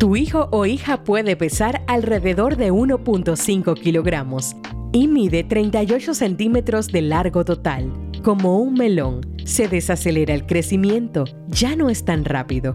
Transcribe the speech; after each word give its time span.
Tu 0.00 0.16
hijo 0.16 0.48
o 0.50 0.64
hija 0.64 1.04
puede 1.04 1.36
pesar 1.36 1.82
alrededor 1.86 2.56
de 2.56 2.72
1.5 2.72 3.78
kilogramos 3.78 4.56
y 4.92 5.08
mide 5.08 5.44
38 5.44 6.14
centímetros 6.14 6.86
de 6.86 7.02
largo 7.02 7.44
total. 7.44 7.92
Como 8.22 8.56
un 8.60 8.72
melón, 8.72 9.20
se 9.44 9.68
desacelera 9.68 10.32
el 10.32 10.46
crecimiento, 10.46 11.24
ya 11.48 11.76
no 11.76 11.90
es 11.90 12.06
tan 12.06 12.24
rápido. 12.24 12.74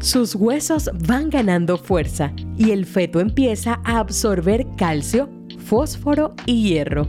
Sus 0.00 0.34
huesos 0.34 0.90
van 1.06 1.30
ganando 1.30 1.78
fuerza 1.78 2.32
y 2.58 2.72
el 2.72 2.86
feto 2.86 3.20
empieza 3.20 3.80
a 3.84 4.00
absorber 4.00 4.66
calcio, 4.76 5.30
fósforo 5.58 6.34
y 6.44 6.70
hierro. 6.70 7.06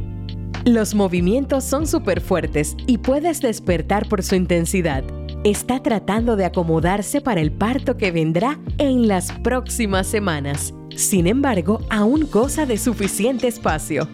Los 0.63 0.93
movimientos 0.93 1.63
son 1.63 1.87
súper 1.87 2.21
fuertes 2.21 2.77
y 2.85 2.99
puedes 2.99 3.41
despertar 3.41 4.07
por 4.09 4.21
su 4.21 4.35
intensidad 4.35 5.03
está 5.45 5.80
tratando 5.80 6.35
de 6.35 6.44
acomodarse 6.44 7.22
para 7.22 7.40
el 7.40 7.52
parto 7.52 7.98
que 7.98 8.12
vendrá 8.12 8.59
en 8.80 9.08
las 9.08 9.31
próximas 9.31 10.08
semanas. 10.08 10.73
Sin 10.95 11.27
embargo, 11.27 11.81
aún 11.91 12.27
goza 12.32 12.65
de 12.65 12.79
suficiente 12.79 13.48
espacio. 13.48 14.07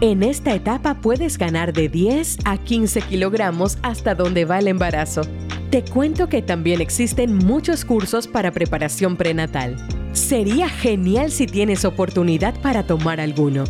En 0.00 0.24
esta 0.24 0.52
etapa 0.52 1.00
puedes 1.00 1.38
ganar 1.38 1.72
de 1.72 1.88
10 1.88 2.38
a 2.44 2.58
15 2.58 3.02
kilogramos 3.02 3.78
hasta 3.82 4.16
donde 4.16 4.44
va 4.44 4.58
el 4.58 4.66
embarazo. 4.66 5.22
Te 5.70 5.84
cuento 5.84 6.28
que 6.28 6.42
también 6.42 6.80
existen 6.80 7.36
muchos 7.36 7.84
cursos 7.84 8.26
para 8.26 8.50
preparación 8.50 9.16
prenatal. 9.16 9.76
Sería 10.12 10.68
genial 10.68 11.30
si 11.30 11.46
tienes 11.46 11.84
oportunidad 11.84 12.60
para 12.60 12.82
tomar 12.82 13.20
alguno. 13.20 13.62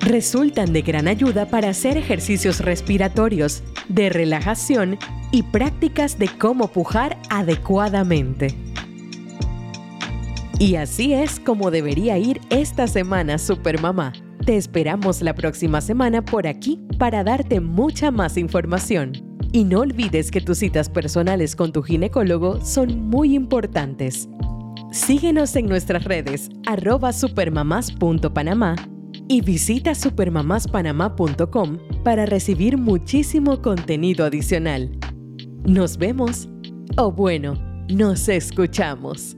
Resultan 0.00 0.72
de 0.72 0.82
gran 0.82 1.06
ayuda 1.06 1.46
para 1.46 1.68
hacer 1.68 1.96
ejercicios 1.96 2.58
respiratorios, 2.58 3.62
de 3.88 4.08
relajación 4.08 4.98
y 5.30 5.42
prácticas 5.42 6.18
de 6.18 6.28
cómo 6.28 6.68
pujar 6.68 7.18
adecuadamente. 7.30 8.54
Y 10.58 10.74
así 10.74 11.12
es 11.14 11.38
como 11.38 11.70
debería 11.70 12.18
ir 12.18 12.40
esta 12.50 12.86
semana 12.88 13.38
Supermamá. 13.38 14.12
Te 14.44 14.56
esperamos 14.56 15.22
la 15.22 15.34
próxima 15.34 15.80
semana 15.80 16.24
por 16.24 16.46
aquí 16.46 16.80
para 16.98 17.22
darte 17.22 17.60
mucha 17.60 18.10
más 18.10 18.36
información. 18.36 19.12
Y 19.52 19.64
no 19.64 19.80
olvides 19.80 20.30
que 20.30 20.40
tus 20.40 20.58
citas 20.58 20.88
personales 20.88 21.54
con 21.54 21.72
tu 21.72 21.82
ginecólogo 21.82 22.60
son 22.64 23.08
muy 23.08 23.34
importantes. 23.34 24.28
Síguenos 24.90 25.54
en 25.56 25.66
nuestras 25.66 26.04
redes 26.04 26.48
arroba 26.66 27.12
supermamás.panamá 27.12 28.74
y 29.28 29.42
visita 29.42 29.94
supermamáspanamá.com 29.94 31.78
para 32.02 32.26
recibir 32.26 32.78
muchísimo 32.78 33.62
contenido 33.62 34.24
adicional. 34.24 34.90
Nos 35.64 35.98
vemos 35.98 36.48
o 36.96 37.10
bueno, 37.10 37.54
nos 37.88 38.28
escuchamos. 38.28 39.36